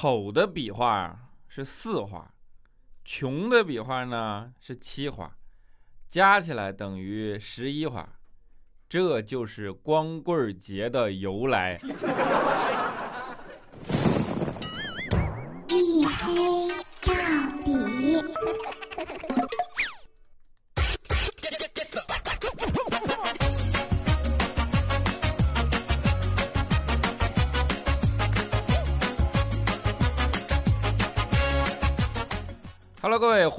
[0.00, 1.14] 丑的笔画
[1.46, 2.32] 是四画，
[3.04, 5.36] 穷的笔画呢是七画，
[6.08, 8.08] 加起来等于十一画，
[8.88, 11.76] 这就是光棍节的由来。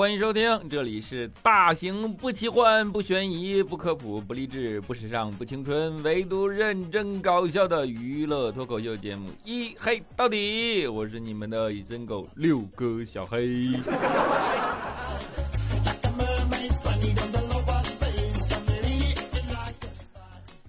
[0.01, 13.75] 欢迎收听，这里是大型不奇幻、不悬疑、不科普、不励志、不时尚、不青春，唯独认真搞笑的娱乐脱口秀节目《一黑到底》，我是你们的隐身狗六哥小黑。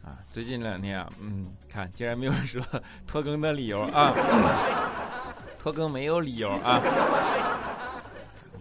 [0.05, 2.61] 啊，最近两天啊，嗯，看竟然没有说
[3.09, 4.13] 拖更的理由啊，
[5.59, 6.83] 拖更没有理由啊。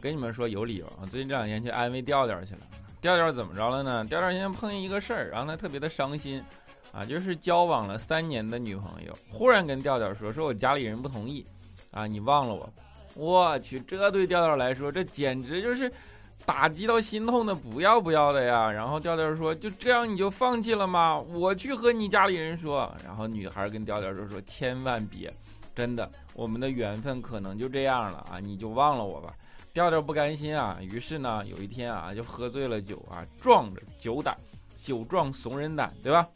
[0.02, 1.06] 跟你们说有理由啊！
[1.12, 2.62] 最近这两天去安慰调调去了。
[3.00, 4.04] 调调怎么着了呢？
[4.06, 6.44] 调调现在碰见一个事儿，让他特别的伤心，
[6.92, 11.46] 啊，就是交往了三年的女朋友，忽然跟调调说，说我家里人不同意，
[11.92, 12.68] 啊，你忘了我。
[13.14, 15.92] 我去，这对调调来说，这简直就是
[16.46, 18.72] 打击到心痛的不要不要的呀！
[18.72, 21.20] 然后调调说，就这样你就放弃了吗？
[21.20, 22.92] 我去和你家里人说。
[23.04, 25.34] 然后女孩跟调调就，说千万别，
[25.76, 29.34] 真的，我们的缘分可能就这样了啊，你就忘了我吧。
[29.74, 34.38] 调调不甘心啊，于是呢，有一天啊，就喝醉了酒啊，壮着酒胆，
[34.82, 36.28] 酒壮怂人胆，对吧？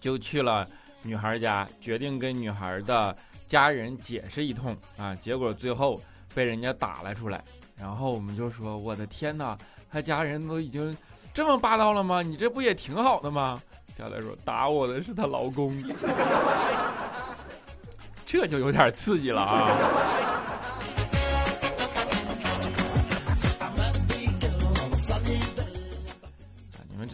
[0.00, 0.68] 就去了
[1.02, 5.14] 女孩家，决定跟女孩的家人解释一通啊。
[5.16, 6.00] 结果最后
[6.34, 7.44] 被人家打了出来，
[7.76, 9.56] 然后我们就说：“我的天哪，
[9.90, 10.96] 他家人都已经
[11.32, 12.22] 这么霸道了吗？
[12.22, 13.62] 你这不也挺好的吗？”
[13.96, 15.70] 调调说：“打我的是她老公。
[18.26, 20.27] ”这就有点刺激了啊。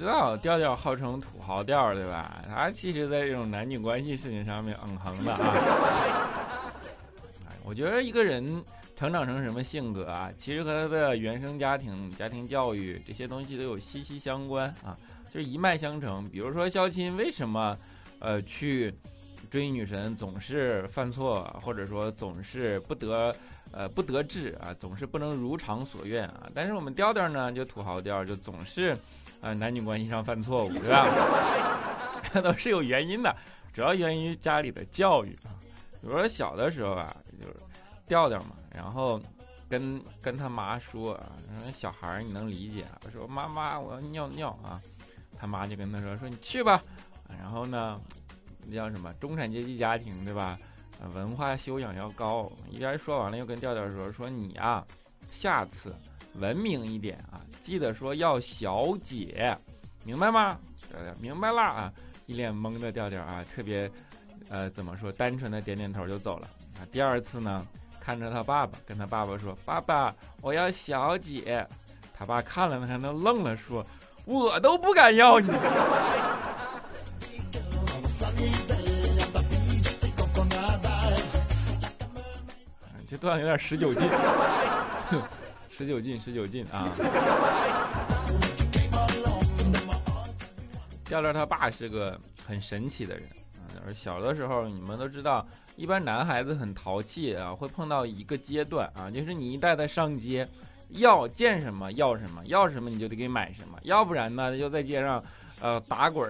[0.04, 2.44] 知道调调号称土豪调对吧？
[2.46, 6.60] 他其实在这种男女关系事情上面嗯哼的啊。
[7.64, 8.62] 我觉得一个人
[8.94, 14.94] 成长成什么性格啊，其实和他的原生家庭、家庭教育这些东西都有息息相关啊，
[15.32, 16.28] 就是一脉相承。
[16.28, 17.74] 比如说肖钦为什么
[18.18, 18.94] 呃去
[19.50, 23.34] 追女神总是犯错，或者说总是不得
[23.72, 26.46] 呃不得志啊，总是不能如偿所愿啊。
[26.54, 28.94] 但是我们调调呢，就土豪调，就总是。
[29.44, 31.06] 啊，男女关系上犯错误，对吧？
[32.32, 33.36] 这 都是有原因的，
[33.74, 35.52] 主要源于家里的教育啊。
[36.00, 37.54] 比如说小的时候啊，就是
[38.08, 39.20] 调调嘛，然后
[39.68, 41.32] 跟跟他妈说啊，
[41.62, 44.80] 说小孩儿你能理解，我说妈妈我要尿尿啊，
[45.38, 46.82] 他妈就跟他说说你去吧。
[47.38, 48.00] 然后呢，
[48.66, 50.58] 那叫什么中产阶级家庭对吧？
[51.12, 52.50] 文化修养要高。
[52.70, 54.82] 一边说完了，又跟调调说说你啊，
[55.30, 55.94] 下次。
[56.34, 59.56] 文明一点啊，记得说要小姐，
[60.04, 60.58] 明白吗？
[60.88, 61.92] 调调明白了啊，
[62.26, 63.90] 一脸懵的调调啊，特别，
[64.48, 65.10] 呃，怎么说？
[65.12, 66.86] 单纯的点点头就走了啊。
[66.90, 67.66] 第二次呢，
[68.00, 71.66] 看着他爸爸，跟他爸爸说：“爸爸，我要小姐。”
[72.16, 73.84] 他爸看了他，都愣了，说
[74.26, 75.48] ：“我都不敢要你。”
[83.06, 84.02] 这段有点十九禁。
[85.76, 86.88] 十九进，十九进啊！
[91.04, 93.90] 调调他爸是个很神奇的人啊。
[93.92, 100.48] 小的时候，你们都知道，一般男孩子很淘气啊，会碰到一个阶段啊，就是你一带他上街，
[100.90, 105.20] 要见什么要什么，要什么你就得给买什么，要不然呢，就在街上
[105.60, 106.24] 呃打滚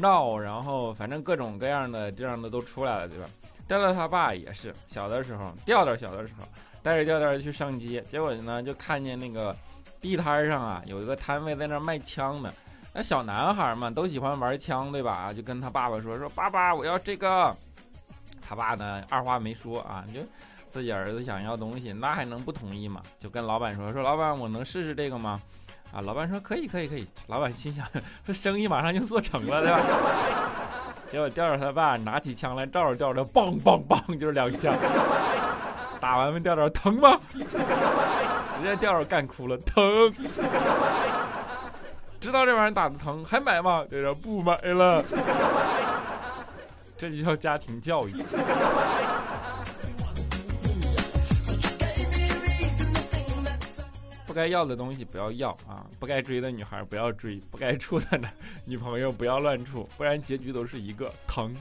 [0.00, 3.26] 闹，然后反正各种各样的这样的都出来了，对吧？
[3.68, 6.44] 调调他爸也是小的时候，调调小的时候。
[6.82, 9.56] 带着调调去上街，结果呢就看见那个
[10.00, 12.52] 地摊上啊有一个摊位在那卖枪的，
[12.92, 15.32] 那小男孩嘛都喜欢玩枪对吧？
[15.32, 17.56] 就跟他爸爸说说爸爸我要这个，
[18.46, 20.20] 他爸呢二话没说啊，就
[20.66, 23.00] 自己儿子想要东西那还能不同意吗？
[23.18, 25.40] 就跟老板说说老板我能试试这个吗？
[25.92, 27.86] 啊老板说可以可以可以，老板心想
[28.26, 29.80] 这生意马上就做成了对吧？
[31.06, 34.74] 结果调调他爸拿起枪来照着调调，梆梆梆就是两枪。
[36.02, 37.16] 打完问调调疼吗？
[38.60, 40.12] 人家调调干哭了，疼。
[42.18, 43.84] 知道这玩意儿打的疼，还买吗？
[43.88, 45.00] 这人不买了。
[46.98, 48.12] 这就叫家庭教育。
[54.26, 55.86] 不该要的东西不要要啊！
[56.00, 58.32] 不该追的女孩不要追，不该处的男
[58.64, 61.54] 女朋友不要乱处，不然结局都是一个疼。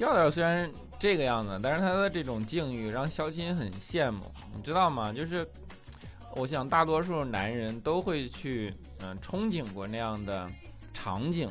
[0.00, 5.12] 调调虽然这个样子，但是他的这种境遇让肖钦很羡慕，你知道吗？
[5.12, 5.46] 就是
[6.36, 10.50] 我想大多数男人都会去嗯、憧憬过那样的
[10.94, 11.50] 场景，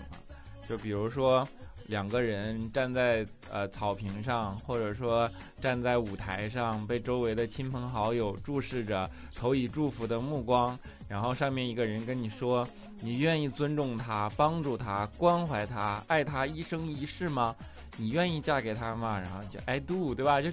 [0.67, 1.47] 就比如说
[1.85, 5.29] 两个人站在呃草坪上，或者说
[5.61, 10.75] 站在舞台上，被周围的亲朋好友注视着，投以祝福的目光，
[11.07, 12.67] 然后上面一个人跟你说，
[12.99, 17.55] 你愿意尊重他、帮助他、关怀他、爱他一生一世吗？
[17.99, 19.19] 你愿意嫁给他吗？
[19.19, 20.41] 然后就 I do，对吧？
[20.41, 20.49] 就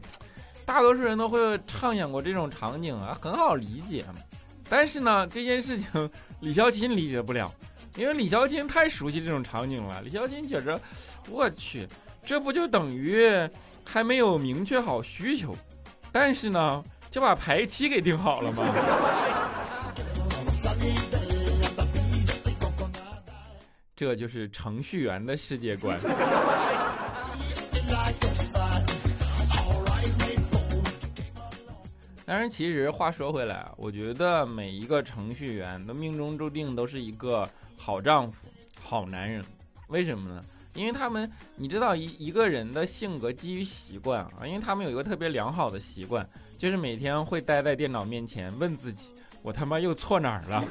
[0.64, 4.04] 大多数人都会畅想过这种场景啊，很好理解。
[4.68, 6.10] 但是呢，这件事情
[6.40, 7.52] 李孝钦理解不了，
[7.94, 10.02] 因为李孝钦太熟悉这种场景了。
[10.02, 10.80] 李孝钦觉着，
[11.30, 11.86] 我去，
[12.24, 13.30] 这不就等于
[13.84, 15.56] 还没有明确好需求，
[16.10, 16.82] 但是呢，
[17.12, 18.64] 就把排期给定好了吗？
[23.94, 25.96] 这就是程序员的世界观。
[32.26, 38.48] 当然，其实话说回来啊，我觉得每一个程序员的命中注定都是一个好丈夫、
[38.82, 39.44] 好男人。
[39.86, 40.44] 为什么呢？
[40.74, 46.28] 因为他们，你知道一一个人的性格基于习惯啊，因为他们有一个特别良好的习惯，
[46.58, 50.64] 就是每天会待在电脑面前问自己：我他妈又错哪儿了？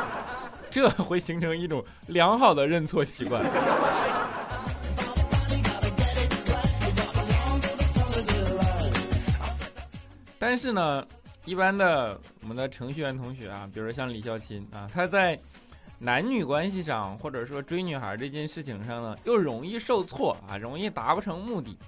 [0.70, 3.42] 这会形成一种良好的认错习惯。
[10.48, 11.06] 但是呢，
[11.44, 15.38] 一般的我们的程序员同学啊，比如说像李孝钦啊，他在
[15.98, 21.78] 男女关系上或者说追女孩这件事情上呢，又容易受挫啊，容易达不成目的。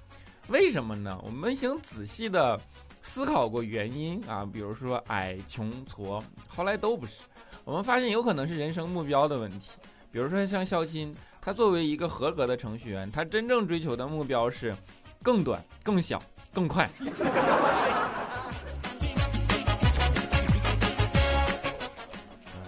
[0.49, 1.19] 为什么呢？
[1.23, 2.61] 我们请仔细的
[3.01, 7.23] 思考过原因啊，比如说矮、穷、矬，后来都不是。
[7.63, 9.71] 我们发现有可能是人生目标的问题。
[10.11, 11.11] 比如说像孝钦，
[11.41, 14.77] 他作为一个合格的程序员，他真正追求的目标是
[15.23, 16.21] 更短、更小、
[16.53, 16.87] 更快。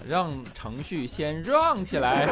[0.06, 2.28] 让程序先 run 起来。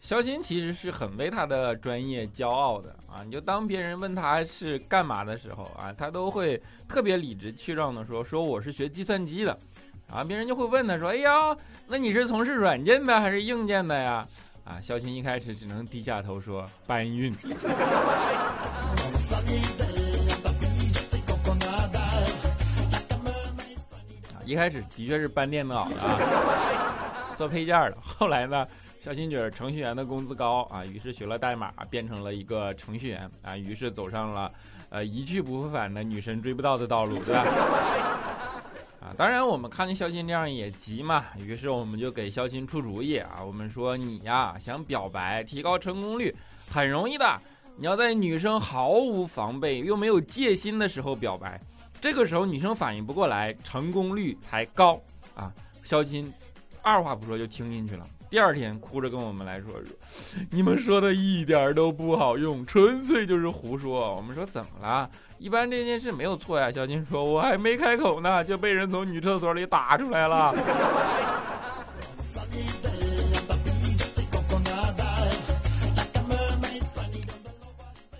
[0.00, 3.24] 肖钦其实是很为他的专业骄傲的啊！
[3.24, 9.58] 你就当别人问他是干嘛的时候啊，他都会特别理直气壮的说：“说我是学计算机的。”
[10.08, 11.56] 啊，别人就会问他说：“哎呀，
[11.88, 14.24] 那你是从事软件的还是硬件的呀？”
[14.66, 17.32] 啊，肖钦一开始只能低下头说搬运。
[24.34, 25.94] 啊，一开始的确是搬电脑的，
[27.36, 27.98] 做配件的。
[28.02, 28.66] 后来呢，
[28.98, 34.52] 肖钦觉得程序员的工资高啊，于是学了代码，变成了一个程序员啊，于是走上了
[34.90, 37.44] 呃一去不复返的女神追不到的道路，对吧？
[39.16, 43.42] 当然，我们看见肖钦这样也急嘛，于是我们就给肖钦出主意啊。
[43.44, 46.34] 我们说你呀，想表白提高成功率，
[46.70, 47.40] 很容易的。
[47.76, 51.60] 你要在女生毫无防备又没有戒心的时候表白，
[52.00, 55.00] 这个时候女生反应不过来，成功率才高
[55.34, 55.52] 啊。
[55.84, 56.32] 肖钦
[56.82, 58.06] 二话不说就听进去了。
[58.28, 59.68] 第二天哭着跟我们来说
[60.50, 65.08] ：“你们说的一点都不好用，纯粹就是胡说。”我们说怎么了？
[65.38, 66.70] 一般这件事没有错呀。
[66.72, 70.52] 小金说：“我还没开口呢，就被人从女厕所里打出来了。”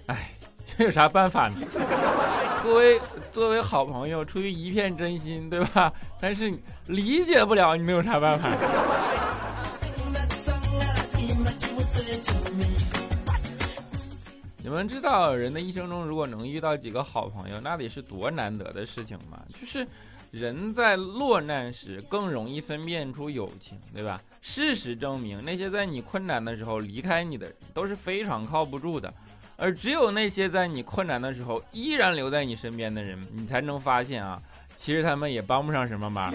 [0.07, 0.31] 哎，
[0.79, 1.57] 这有啥办法呢？
[2.63, 3.01] 作为
[3.33, 5.93] 作为好朋友，出于一片真心，对吧？
[6.21, 6.53] 但是
[6.87, 8.49] 理解不了，你们有啥办法？
[14.77, 19.41] 们知道人的一生中如果能遇到几个好朋友，那得是多难得的事情吗？
[19.49, 19.87] 就是
[20.31, 24.21] 人在落难时更容易分辨出友情，对吧？
[24.43, 29.13] 事实证明，那些在你困难的时候离开你的人都是非常靠不住的，
[29.57, 34.39] 而只有那些在你困难的时候依然留在你身边的人，你才能发现啊，
[34.77, 36.31] 其实他们也帮不上什么忙。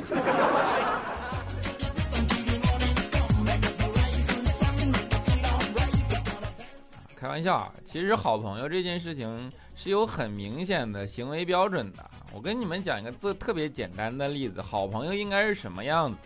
[7.31, 12.11] 玩笑啊，其实好朋友这件事情是有很明显的行为标准的。
[12.33, 16.17] 我跟你们讲一个这特别简单的例子，好朋友应该是什么样子？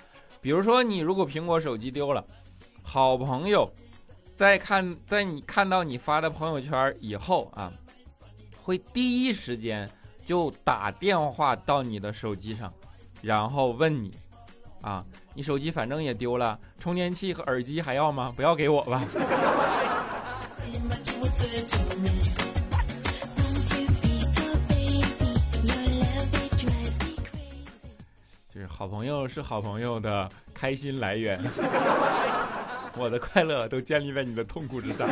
[0.42, 2.26] 比如说，你如果苹果手机丢了，
[2.82, 3.72] 好朋友
[4.34, 7.72] 在看在你看到你发的朋友圈以后啊，
[8.60, 9.88] 会第一时间
[10.24, 12.74] 就打电话到你的手机上，
[13.22, 14.12] 然后问你
[14.82, 18.34] 啊，你手机反正也丢了，充电器和耳机还要吗？
[18.36, 19.04] 不要给我吧。
[28.68, 31.40] 好朋友是好朋友的开心来源，
[32.98, 35.08] 我的快乐都建立在你的痛苦之上。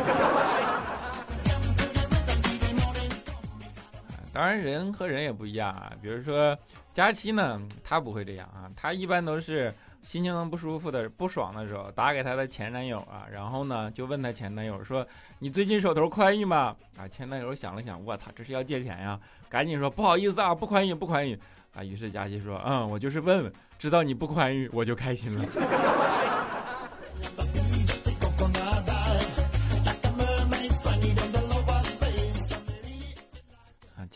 [4.32, 5.92] 当然，人和人也不一样啊。
[6.02, 6.56] 比如说
[6.92, 9.74] 佳期呢，他不会这样啊，他一般都是
[10.04, 15.04] 心情不舒服的、不爽的时候打给她的前男友啊，然后呢就问她前男友说
[15.40, 19.18] ：“你最近手头宽裕吗？”啊，前男友想了想，我操，这是要借钱呀，
[19.48, 21.36] 赶紧说不好意思啊，不宽裕，不宽裕
[21.74, 21.82] 啊。
[21.82, 25.44] 于是佳琪说：“嗯，我就是问问，知道你不宽裕，我就开心了。”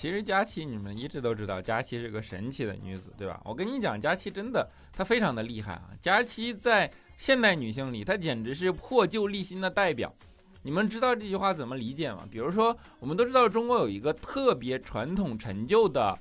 [0.01, 3.41] 其实佳期，你们一直都知道，佳期是个神奇的女子，对吧？
[3.45, 5.91] 我跟你讲，佳期真的，她非常的厉害啊！
[6.01, 10.15] 佳期在现代女性里，她简直是破旧立新的代表。
[10.63, 12.25] 你们知道这句话怎么理解吗？
[12.31, 16.17] 比如说，我们都知道中国有一个特别传统陈旧的，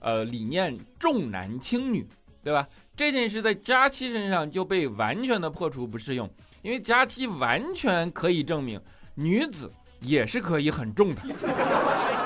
[0.00, 2.04] 呃，理念，重男轻女，
[2.42, 2.66] 对吧？
[2.96, 6.28] 这件事在佳期身上就被完全的破除不适用，
[6.62, 8.80] 因为佳期完全可以证明，
[9.14, 12.19] 女子也是可以很重的。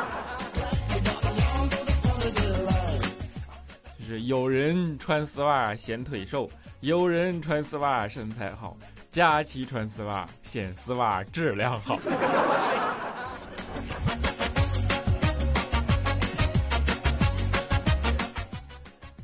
[4.21, 6.49] 有人穿丝袜显腿瘦，
[6.81, 8.77] 有人穿丝袜身材好。
[9.11, 11.95] 佳琪穿丝袜显丝袜质量好。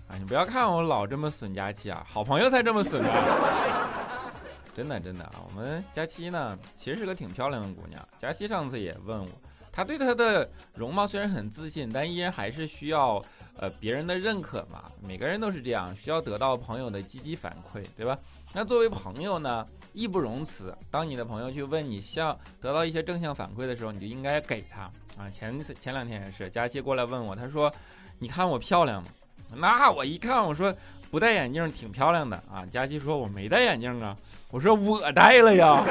[0.06, 4.30] 啊， 你不要看我老这么损佳琪啊，好朋友才这么损啊！
[4.72, 8.00] 真的真的啊，我们佳琪呢，其实是个挺漂亮的姑娘。
[8.18, 9.28] 佳琪上次也问我，
[9.72, 13.20] 她对她的容貌虽然很自信，但依然还是需要。
[13.60, 18.18] 呃，别人的认可嘛，每个人都是这样，需要得到朋友的积极反馈，对吧？
[18.54, 20.74] 那作为朋友呢，义不容辞。
[20.90, 24.90] 当你的朋友去问你，向得到一些正向反馈的时候，你就应该给他
[25.22, 25.28] 啊。
[25.30, 27.70] 前前两天也是，佳期过来问我，他说
[28.18, 29.10] ：“你看我漂亮吗？”
[29.54, 30.74] 那我一看，我说
[31.12, 34.16] ：“不戴眼镜挺漂亮的啊。”佳期说：“我没戴眼镜啊。”
[34.50, 35.84] 我说：“我戴了呀。”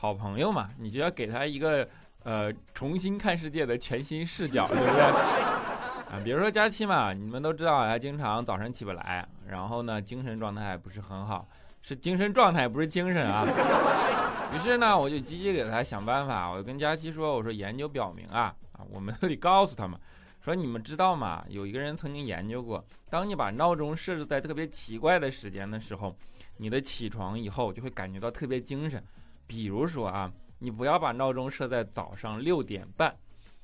[0.00, 1.86] 好朋友嘛，你就要给他一个
[2.22, 5.02] 呃重新看世界的全新视角， 对不对？
[5.02, 11.46] 啊，比如说佳期嘛，你们都知道他经常早晨起不来，然后呢精神状态不是很好，
[11.82, 13.44] 是精神状态不是精神啊。
[14.56, 20.00] 于是呢，我就积极给他想办法，我就跟佳期说，我说研究表明啊啊，我们都得告诉他们，
[20.42, 21.44] 说你们知道吗？
[21.50, 26.16] 有一个人曾经研究过，当你把闹钟设置在特别奇怪的时间的时候，
[26.56, 29.04] 你的起床以后就会感觉到特别精神。
[29.50, 30.30] 比如说啊，
[30.60, 33.12] 你不要把闹钟设在早上六点半，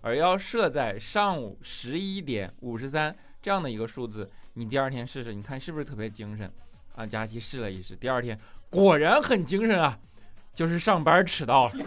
[0.00, 4.28] 而要设在上午十一点五十三这样的一个数字。
[4.52, 6.50] 你第二天试试，你看是不是特别精神？
[6.96, 8.36] 啊，佳琪试了一试，第二天
[8.68, 9.96] 果然很精神啊，
[10.52, 11.72] 就是上班迟到了。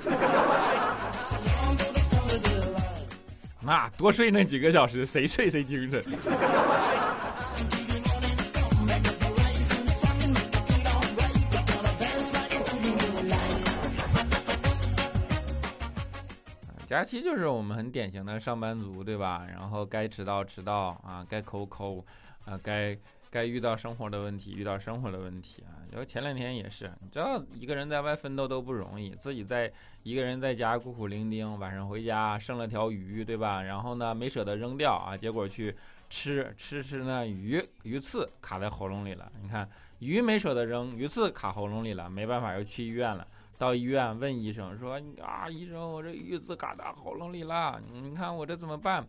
[3.62, 6.01] 那多睡那几个小时，谁睡谁精神。
[16.89, 19.46] 假期就是我们很典型的上班族，对吧？
[19.48, 22.03] 然后该迟到迟到啊，该抠抠，
[22.46, 22.98] 啊，该
[23.29, 25.86] 该遇到生活的问题遇到生活的问题啊。
[25.91, 33.62] 然后前两天也是，你知道一个人在外奋斗都不容易，自己在一个人在家孤苦伶仃，晚上回家剩了条鱼，对吧？
[33.62, 35.75] 然后呢没舍得扔掉啊，结果去
[36.10, 39.31] 吃吃吃那鱼鱼刺卡在喉咙里了。
[39.43, 39.69] 你看
[40.00, 43.27] 鱼没舍得扔，鱼刺卡喉咙里了，没办法又去医院了。
[43.60, 49.06] 到医院问医生说：“啊，医生，我这鱼刺卡到喉咙里了，你看我这怎么办？”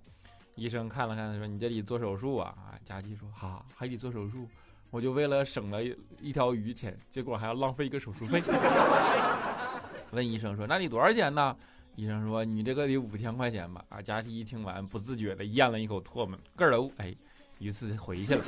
[0.56, 4.48] 医生看了看，说：“你这得做手术啊！”啊，佳琪说：“哈，还得做手术，
[4.90, 5.80] 我就为了省了
[6.20, 8.42] 一条鱼钱，结果还要浪费一个手术费。
[10.10, 11.56] ”问医生说：“那你多少钱呢？”
[11.94, 17.14] 医生说：“你这个得五千块钱吧？”啊，佳琪一听完，不自觉的咽了一口唾沫，咯儿哎，
[17.60, 18.42] 鱼刺回去了，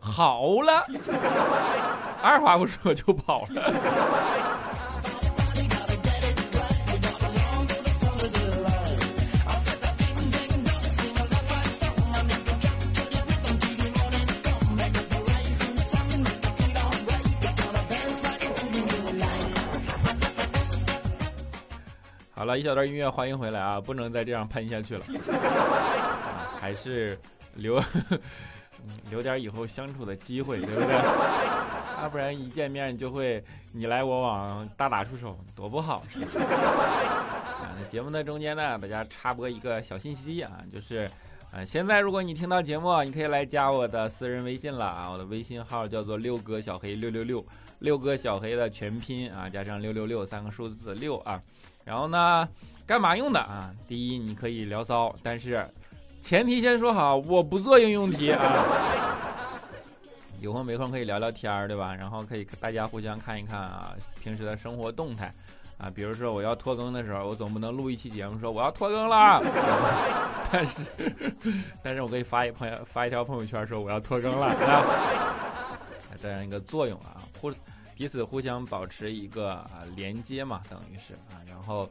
[0.00, 0.84] 好了。
[2.22, 3.72] 二话不说就跑了。
[22.32, 23.78] 好了一小段音乐，欢迎回来啊！
[23.78, 25.02] 不能再这样喷下去了，
[26.58, 27.20] 还是
[27.52, 27.78] 留
[29.10, 30.94] 留点以后相处的机会，对不对？
[32.00, 35.96] 要不然一见面就会你来我往，大打出手，多不好！
[35.98, 41.10] 啊， 节目的中间呢，大家插播一个小信息啊，就是，
[41.52, 47.44] 啊，现在如果你听到节目，你可以来加我的私人微信了啊，我的微信号叫做六哥小黑六六六，
[47.80, 51.38] 六哥小黑的全拼啊，加上六六六三个数字六啊，
[51.84, 52.48] 然后呢，
[52.86, 53.70] 干嘛用的啊？
[53.86, 55.68] 第一，你可以聊骚，但是
[56.20, 58.40] 前提先说好，我不做应用题啊。
[60.40, 61.94] 有空没空可以聊聊天儿，对吧？
[61.94, 65.32] 然后可以大家互相看一看啊，平时的生活动态
[65.76, 69.42] 啊，比如说我要拖更的时候，我总不能录一期节目说我要拖更了，
[70.50, 70.82] 但是
[71.82, 74.54] 但是我可以发一朋友发一条朋友圈说我要拖更了，
[76.22, 77.52] 这样一个作用啊，互
[77.94, 81.88] 彼此互相保持一个啊连接嘛，等于是啊，然后。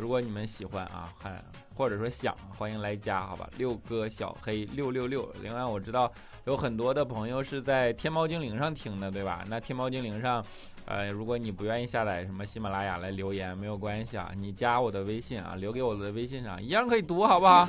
[0.00, 1.38] 如果你们喜欢啊，还
[1.74, 3.46] 或者说想，欢迎来加，好吧？
[3.58, 5.30] 六哥小黑六六六。
[5.42, 6.10] 另外，我知道
[6.46, 9.44] 有很多的朋友是在天猫精灵上听的，对吧？
[9.46, 10.42] 那天猫精灵上，
[10.86, 17.66] 呃，如果你不愿意下载什么喜马拉雅来留言，没有关系啊，你加我的微信啊，留给我的微信上一样可以读，好不好？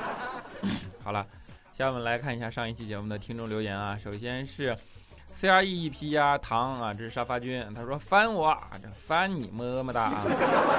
[1.02, 1.26] 好了，
[1.72, 4.76] 下面我们来看一下上一期节目的听众留言啊，首先是。
[5.32, 7.64] C R E 一 P 呀，糖啊，这是沙发君。
[7.74, 10.22] 他说翻我，这翻你么么哒啊！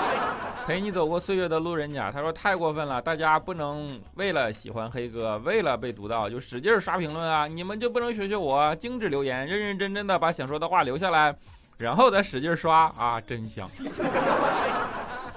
[0.68, 7.48] 陪你走过岁月的路人甲，他说太过分了，大家不能为了喜欢黑哥，为了被读到就使劲刷评论啊！
[7.48, 11.36] 你们就不能学学我，精致留言，认认真真的把想说的话留下来，
[11.78, 13.20] 然后再使劲刷啊！
[13.20, 13.68] 真香，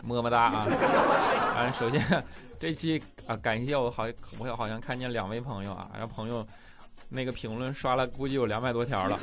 [0.02, 0.66] 么么哒啊！
[1.56, 2.24] 啊，首先
[2.60, 4.04] 这期啊，感谢我好，
[4.38, 6.46] 我好像看见两位朋友啊，然后朋友。
[7.14, 9.16] 那个评论刷了，估计有两百多条了。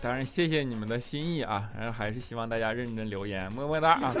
[0.00, 4.12] 当然，谢谢你们的心意啊，然后还是希望大家认真留言，么么哒啊！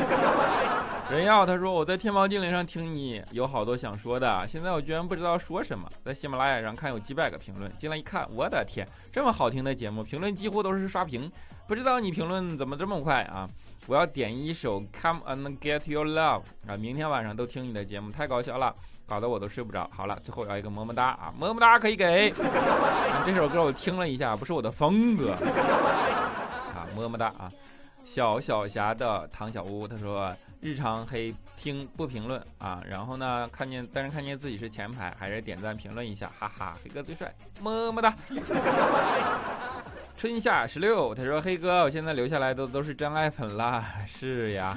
[1.10, 5.88] 人耀他说我在天猫精灵上听你有好多想说的，现在我居然不知道说什么。
[6.04, 11.28] 在喜马拉雅上看有几百个评论，进来一看，我的天，这么好听的节目，评论几乎都是刷屏，
[11.66, 13.48] 不知道你评论怎么这么快啊？
[13.88, 18.72] 我要点一首 Come and Get Your Love 啊，明天晚上都听你的节目，太搞笑了。
[19.06, 19.88] 搞得我都睡不着。
[19.94, 22.32] 好了，最后要一个么么哒啊，么么哒可以给。
[23.24, 25.32] 这首歌我听了一下，不是我的风格
[26.74, 27.50] 啊，么么哒啊。
[28.04, 38.14] 小小霞的唐小屋他说日常黑听不评论啊，然后呢看见但是看见自己是前排，还是点赞评论一下，哈哈，黑哥最帅，么么哒。
[40.16, 44.76] 春夏十六他说黑哥，我现在留下来的都是真爱粉啦，是呀。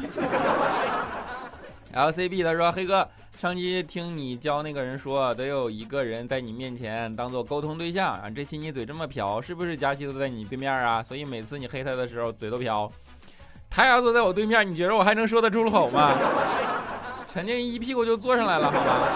[1.96, 3.08] LCB 他说黑哥。
[3.38, 8.30] 上期听你教那个人说，得有一个人在你面前当做沟通对象啊。
[8.30, 11.02] 这期你嘴这么瓢，是不是佳期都在你对面啊？
[11.02, 12.92] 所以每次你黑他的时候嘴都瓢。
[13.70, 16.14] 他要坐在我对面，你觉得我还能说得出口吗？
[17.34, 19.10] 肯定一屁股就坐上来了，好吧？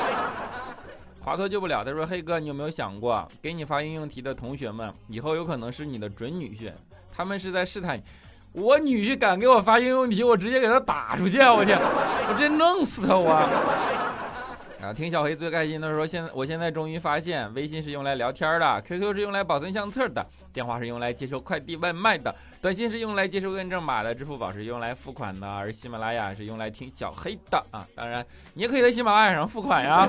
[1.21, 1.83] 华佗救不了。
[1.83, 6.71] 他说黑哥，你有没有想过，给你发应用题的同学们，以后有可能是你的准女婿，
[7.13, 8.03] 他们是在试探你。
[8.51, 11.71] 我女婿敢给我发应用题，我直接给他打出去，我去，
[12.27, 13.29] 我直接弄死他我。
[14.81, 27.85] 啊，听小黑最开心的说，现在我现在终于发现，微信是用来聊天的，QQ 是用来保存相册的，电话是用来接收快递外卖的，短信是用来接收验证码的，支付宝是用来付款的，而喜马拉雅是用来听小黑的啊。
[27.93, 30.07] 当然，你也可以在喜马拉雅上付款呀。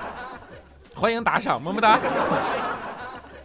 [0.94, 1.98] 欢迎打赏，么么哒。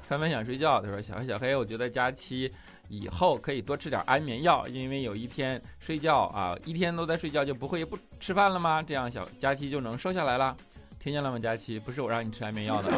[0.09, 2.53] 三分想睡觉，他说小黑小黑，我觉得假期。
[2.99, 8.83] 以后可以多吃点安眠药，因为有一天睡觉啊，一天都在睡觉，就不会不吃饭了吗？
[8.83, 10.55] 这样小佳期就能瘦下来了。
[10.99, 11.79] 听见了吗，佳期？
[11.79, 12.89] 不是我让你吃安眠药的。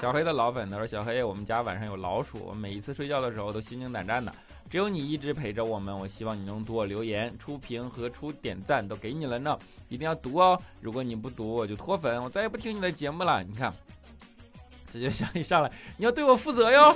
[0.00, 4.30] 小黑的老粉他说：“小黑，我们家晚上有老鼠，我每一次睡觉的时候都心惊胆战的。
[4.68, 9.58] 只有你一直陪着我们，我希望你能读我留言、出评和出点赞，都给你了呢，
[9.88, 10.60] 一定要读哦。
[10.82, 13.42] 如果你不读，我就脱粉，我再也不听你的节目了。
[13.42, 13.72] 你看。”
[14.96, 16.90] 直接想一上来，你要对我负责哟！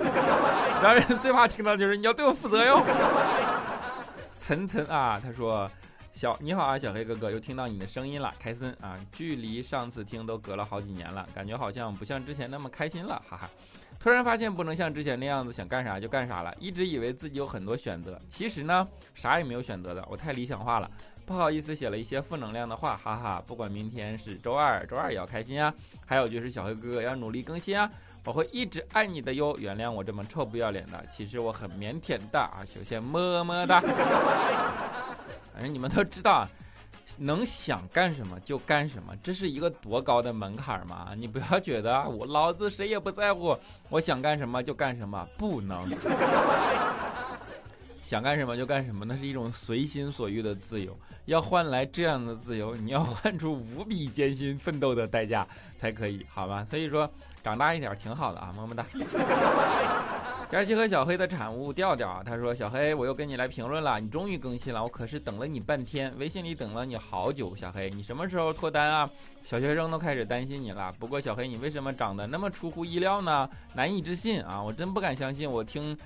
[0.82, 2.82] 让人最怕听到就是你要对我负责哟。
[4.38, 5.70] 岑岑啊，他说
[6.14, 8.98] ：“小你好啊，小黑哥哥，又听到你的声音了，开心啊！
[9.12, 13.50] 距离上次听都隔了好几年了，感觉好像不像之前那么开心了，哈哈。
[13.98, 20.90] 突然发现不能像之前那样子想干啥就干啥了，一直以为自己有很多选择，其实呢，啥也没有选择的，我太理想化了。”
[21.30, 23.40] 不好意思，写了一些负能量的话，哈哈。
[23.46, 25.72] 不管明天是周二，周二也要开心啊。
[26.04, 27.88] 还有就是小黑哥哥要努力更新啊，
[28.24, 29.56] 我会一直爱你的哟。
[29.56, 32.66] 原谅我这么臭不要脸的，其实我很腼腆的啊。
[32.74, 33.78] 首先么么哒。
[35.54, 36.48] 反正你们都知道，
[37.16, 41.10] 能想干什么就干什么，这是一个多高的门槛嘛？
[41.16, 43.56] 你不要觉得我老子谁也不在乎，
[43.88, 45.78] 我想干什么就干什么，不能。
[48.10, 50.98] 想干什么就干什么，那是一种随心所欲的自由。
[51.26, 55.46] 要换来这样的自由，你要换出无比艰辛奋斗的代价
[55.76, 56.66] 才可以，好吧？
[56.68, 57.08] 所以说，
[57.40, 58.84] 长大一点挺好的啊，么么哒。
[60.48, 67.54] 佳琪和小黑的产物调调，他说：“小黑，我又跟你来评论了，你终于更新了，我可是等了你半天，微信里等了你好久。
[67.54, 69.08] 小黑，你什么时候脱单啊？
[69.44, 70.92] 小学生都开始担心你了。
[70.98, 73.48] 不过小黑，你为什么长得那么出乎意料呢？
[73.72, 74.60] 难以置信啊！
[74.60, 75.96] 我真不敢相信，我听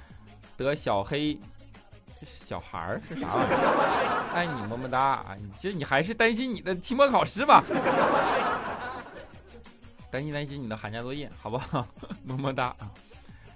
[0.59, 1.39] 得小黑
[2.25, 4.31] 小孩儿是啥玩意儿？
[4.35, 5.37] 爱你么么哒啊！
[5.57, 7.63] 其实你还是担心你的期末考试吧，
[10.11, 11.87] 担心担心你的寒假作业，好不好？
[12.25, 12.91] 么么哒啊！”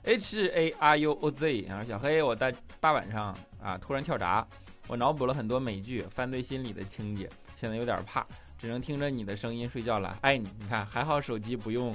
[0.05, 2.51] H A R U O Z，然后小黑，我大
[2.81, 4.47] 大晚上啊突然跳闸，
[4.87, 8.25] 我脑补了很多美剧犯罪心理的情节，现在有点怕，
[8.59, 10.17] 只能听着你的声音睡觉了。
[10.23, 11.95] 爱你，你看还好手机不用，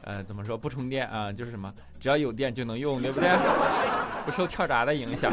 [0.00, 1.30] 呃怎么说不充电啊？
[1.30, 3.28] 就是什么只要有电就能用，对不对？
[4.26, 5.30] 不受跳闸的影响。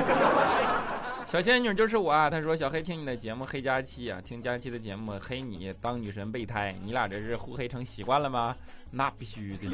[1.29, 8.55] 小仙女就是我啊，她说小黑听你的节目黑佳期啊，听佳期的节目黑你当女神备胎，你俩这是互黑成习惯了吗？
[8.89, 9.69] 那必须的。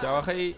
[0.00, 0.54] 小黑。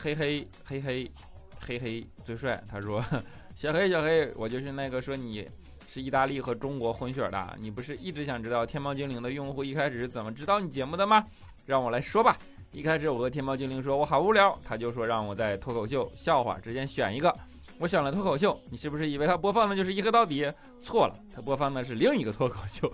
[0.00, 1.10] 嘿嘿嘿嘿，
[1.58, 2.62] 嘿嘿最帅。
[2.70, 3.04] 他说
[3.56, 5.44] ：“小黑小黑，我就是那个说你
[5.88, 7.56] 是意大利和中国混血的。
[7.58, 11.24] 你不是一直想知道天猫精灵的用户一开始是怎么知道你节目的吗？
[11.66, 12.36] 让我来说吧。
[12.70, 17.34] 一开始我和天猫精灵说我好无聊，他就说让我在脱口秀、笑话之间选一个。
[17.78, 18.58] 我选了脱口秀。
[18.70, 20.50] 你是不是以为他播放的就是一黑到底？
[20.82, 22.90] 错了，他播放的是另一个脱口秀。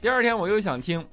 [0.00, 1.04] 第二天我又想听，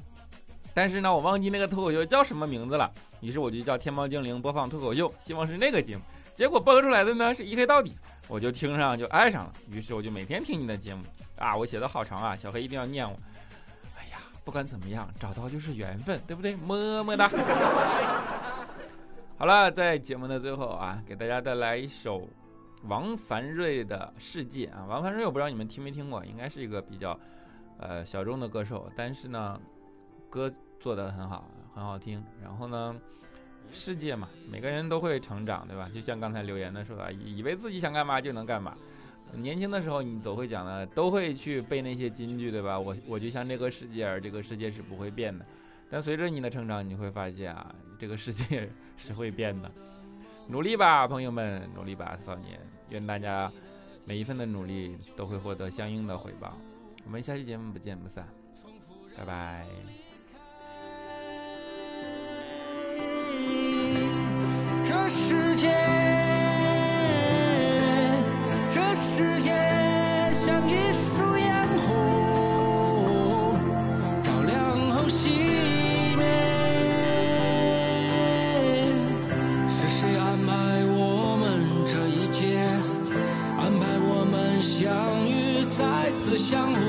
[0.74, 6.04] 但是呢，我忘记那个脱口秀叫什么名字了。”于是我就叫天猫精灵播放脱口秀，希望是那个节目。
[6.36, 9.52] 结果播出来的呢是一黑到底，我就听上就爱上了。
[9.72, 11.04] 于是我就每天听你的节目
[11.36, 13.18] 啊，我写的好长啊，小黑一定要念我。
[13.98, 16.56] 哎呀，不管怎么样，找到就是缘分，对不对？
[16.56, 17.28] 么么哒。
[19.36, 22.30] 好了，在节目的最后啊，给大家带来一首
[22.88, 24.86] 王凡瑞的《世界》啊。
[24.88, 27.20] 王凡瑞我不知道你们听没听过，应该是一个比较
[27.80, 29.60] 呃小众的歌手，但是呢，
[30.30, 31.50] 歌做的很好。
[31.76, 32.96] 很好听，然后呢，
[33.72, 35.88] 世界嘛，每个人都会成长，对吧？
[35.94, 38.76] 就像刚才留言的说的，以为自己想干嘛就能干嘛。
[39.34, 42.80] 年轻的时候你总会讲的，都会去背那些金句，对吧？
[42.80, 45.46] 我我就像这个世界，而这个世界是不会变的。
[45.88, 49.72] 但随着你的成长，你会发现啊，这个世界是会变的。
[50.48, 52.60] 努力吧，朋友们，努力吧，少年。
[52.90, 53.52] 愿大家
[54.06, 56.58] 每一份的努力都会获得相应的回报。
[57.06, 58.26] 我们下期节目不见不散，
[59.18, 59.66] 拜拜。
[64.86, 65.70] 这世界，
[68.72, 69.52] 这世界
[86.50, 86.87] 相互